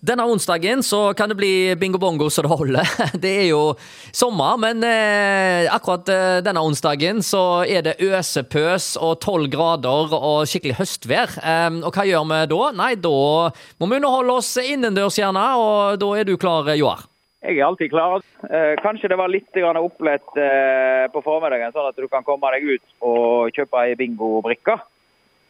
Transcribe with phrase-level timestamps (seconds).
[0.00, 2.88] Denne onsdagen så kan det bli bingo bongo så det holder.
[3.22, 3.74] Det er jo
[4.16, 10.48] sommer, men eh, akkurat eh, denne onsdagen så er det øsepøs og tolv grader og
[10.48, 11.36] skikkelig høstvær.
[11.44, 12.62] Eh, og hva gjør vi da?
[12.80, 17.04] Nei, da må vi underholde oss innendørs gjerne, og da er du klar, Joar.
[17.44, 18.24] Jeg er alltid klar.
[18.48, 22.72] Eh, kanskje det var litt opplett eh, på formiddagen, sånn at du kan komme deg
[22.76, 24.76] ut og kjøpe ei bingobrikke.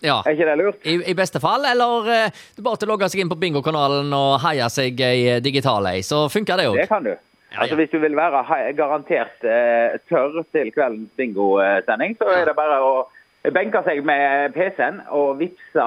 [0.05, 0.21] Ja.
[0.25, 0.87] Er ikke det lurt?
[0.89, 3.39] I, I beste fall, eller eh, det er bare til å logge seg inn på
[3.41, 6.79] bingokanalen og heie seg ei eh, digital ei, så funker det òg.
[6.81, 7.13] Det kan du.
[7.51, 7.81] Ja, Altså ja.
[7.81, 8.45] Hvis du vil være
[8.79, 12.93] garantert eh, tørr til kveldens bingosending, så er det bare å
[13.51, 15.87] benke seg med PC-en og vippse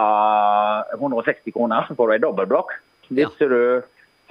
[1.00, 2.74] 160 kroner, så får du ei dobbeltblokk.
[3.14, 3.62] Vipser du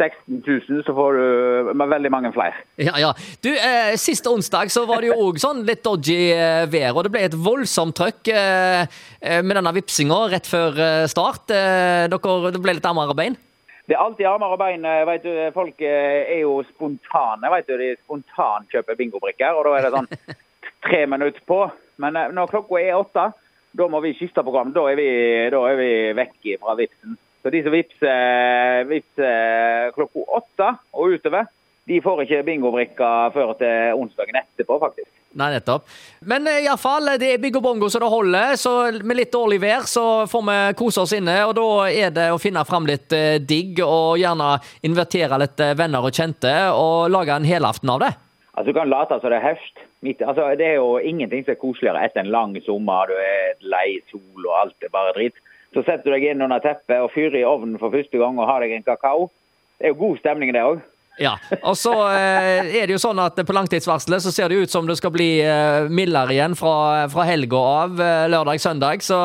[0.03, 2.65] 16 000, så får du veldig mange flere.
[2.83, 3.13] Ja, ja.
[3.45, 7.07] Du, eh, Sist onsdag så var det jo òg sånn litt dodgy eh, vær, og
[7.07, 8.83] det ble et voldsomt trøkk eh,
[9.21, 11.55] eh, med denne vipsinga rett før eh, start.
[11.55, 13.39] Eh, dere, det ble litt armere bein?
[13.87, 14.85] Det er alltid armer og bein.
[15.09, 17.51] Vet du, folk er jo spontane.
[17.57, 20.11] Vet du, De spontankjøper bingobrikker, og da er det sånn
[20.87, 21.65] tre minutter på.
[22.03, 23.27] Men når klokka er åtte,
[23.79, 24.71] da må vi skifte program.
[24.75, 25.09] Da er vi,
[25.53, 27.19] da er vi vekk fra vipsen.
[27.43, 31.49] Så de som vipser, vipser klokka åtte og utover,
[31.91, 35.09] de får ikke bingobrikka før til onsdagen etterpå, faktisk.
[35.35, 35.89] Nei, nettopp.
[36.29, 38.55] Men iallfall, i alle fall, det er bygg og bongo så det holder.
[38.61, 42.29] Så med litt dårlig vær så får vi kose oss inne, og da er det
[42.31, 44.53] å finne fram litt eh, digg, og gjerne
[44.87, 48.13] invitere litt eh, venner og kjente, og lage en helaften av det.
[48.53, 49.87] Altså, Du kan late som det er høst.
[50.27, 53.11] Altså, det er jo ingenting som er koseligere etter en lang sommer.
[53.11, 55.41] Du er lei sol og alt er bare dritt.
[55.73, 58.49] Så setter du deg inn under teppet og fyrer i ovnen for første gang og
[58.49, 59.31] har deg en kakao.
[59.79, 60.83] Det er jo god stemning, det òg.
[61.21, 61.35] Ja,
[61.69, 64.87] og så eh, er det jo sånn at på langtidsvarselet så ser det ut som
[64.89, 69.05] det skal bli eh, mildere igjen fra, fra helga av, eh, lørdag-søndag.
[69.05, 69.19] Så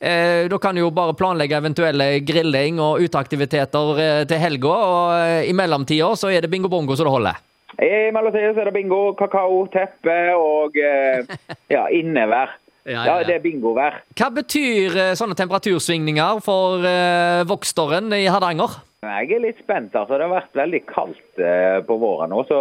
[0.00, 4.78] eh, da kan du jo bare planlegge eventuelle grilling og uteaktiviteter til helga.
[4.88, 7.44] Og i mellomtida så er det bingo-bongo så det holder.
[7.76, 10.80] I mellomtida så er det bingo, kakao, teppe og
[11.74, 12.56] ja, innevær.
[12.84, 14.02] Ja, ja, det er bingovær.
[14.12, 18.76] Hva betyr eh, sånne temperatursvingninger for eh, Voksteren i Hardanger?
[19.04, 19.96] Jeg er litt spent.
[19.96, 20.18] altså.
[20.18, 22.42] Det har vært veldig kaldt eh, på våren nå.
[22.48, 22.58] Så,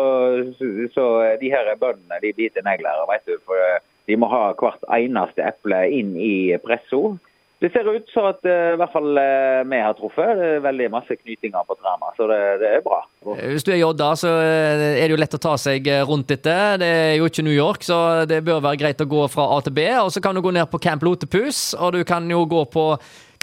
[0.95, 1.07] så,
[1.41, 3.03] de her bøndene de biter negler.
[3.11, 3.59] vet du, for
[4.07, 7.03] De må ha hvert eneste eple inn i pressa.
[7.63, 10.33] Det ser ut som at eh, i hvert fall eh, vi har truffet.
[10.35, 12.97] Det er veldig masse knytinger på drama, så det, det er bra.
[13.37, 15.87] Eh, Hvis du er i Odda, så eh, er det jo lett å ta seg
[15.87, 16.57] eh, rundt dette.
[16.81, 19.61] Det er jo ikke New York, så det bør være greit å gå fra A
[19.63, 19.85] til B.
[20.01, 22.89] Og så kan du gå ned på Camp Lotepus, og du kan jo gå på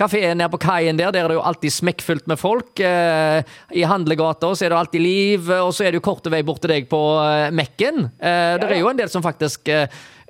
[0.01, 1.13] kafeen nede på kaien der.
[1.13, 2.81] Der er det jo alltid smekkfullt med folk.
[2.81, 3.43] Eh,
[3.77, 6.63] I handlegata så er det alltid liv, og så er det jo korte vei bort
[6.65, 8.09] til deg på eh, Mekken.
[8.17, 9.69] Eh, det er jo en del som faktisk,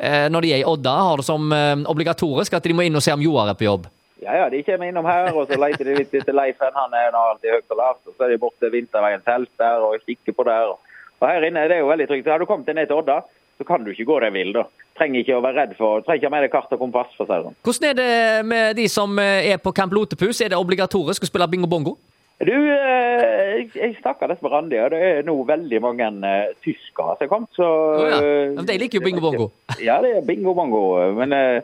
[0.00, 1.50] når de er i Odda, har det som
[1.92, 3.88] obligatorisk at de må inn og se om Joar er på jobb.
[4.20, 6.72] Ja, ja, De kommer innom her, og så leter de litt etter Leifen.
[6.76, 8.00] Han er nå alltid høyt og lavt.
[8.08, 10.72] og Så er de borte Vinterveien telt der og kikker på der.
[11.20, 12.28] Og her inne det er jo veldig trygt.
[12.32, 13.20] Har du kommet ned til Odda,
[13.60, 14.53] så kan du ikke gå deg vill.
[14.56, 14.65] da.
[14.97, 17.12] Trenger ikke å være redd for Trenger ikke ha med deg kart og kompass.
[17.16, 17.59] for å si det sånn.
[17.69, 20.41] Hvordan er det med de som eh, er på Camp Lotepus?
[20.41, 21.99] Er det obligatorisk å spille bingo-bongo?
[22.41, 27.19] Du, eh, jeg- snakka litt med Randi, og det er nå veldig mange eh, tyskere
[27.19, 27.50] som har kommet.
[27.53, 28.20] Så, oh, ja.
[28.56, 29.50] Men de liker jo bingo-bongo.
[29.78, 31.12] Ja, det er bingo-bongo.
[31.19, 31.60] Men eh,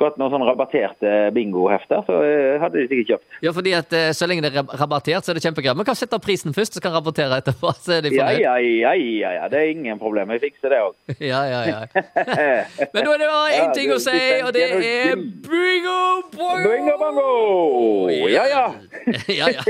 [0.00, 3.38] skulle hatt noen sånn rabatterte bingohefter, så eh, hadde de sikkert kjøpt.
[3.44, 5.76] Ja, fordi at eh, så lenge det er rabattert, så er det kjempegreit.
[5.76, 7.74] Men kan sette prisen først, så kan rapportere etterpå.
[7.84, 8.40] Så er de Ja, fornøyd.
[8.40, 9.48] ja, ja, ja, ja.
[9.52, 10.32] Det er ingen problem.
[10.32, 10.96] Vi fikser det òg.
[11.30, 11.80] Ja, ja, ja.
[12.94, 14.16] Men nå er det bare én ting å si,
[14.46, 16.64] og det er bingo-bongo!
[16.64, 17.28] Bingo-bongo!
[18.32, 18.64] Ja, ja.
[19.28, 19.62] ja, ja.